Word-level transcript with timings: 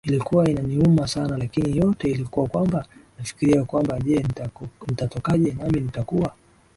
ilikuwa 0.07 0.49
inaniuma 0.49 1.07
sana 1.07 1.37
Lakini 1.37 1.77
yote 1.77 2.11
ilikuwa 2.11 2.47
kwamba 2.47 2.85
nafikiria 3.19 3.63
kwamba 3.65 3.99
je 3.99 4.25
nitatokaje 4.87 5.51
Nami 5.51 5.79
nitakuwa 5.79 6.33